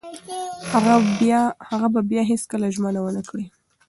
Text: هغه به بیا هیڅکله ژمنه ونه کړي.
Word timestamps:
هغه 1.71 1.85
به 1.93 2.01
بیا 2.11 2.21
هیڅکله 2.31 2.67
ژمنه 2.75 2.99
ونه 3.03 3.21
کړي. 3.29 3.45